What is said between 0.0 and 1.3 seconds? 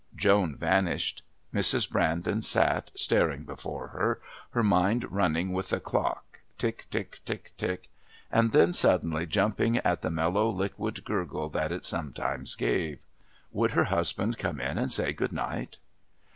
Joan vanished.